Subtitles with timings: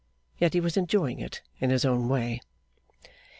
[0.39, 2.41] Yet he was enjoying it in his own way.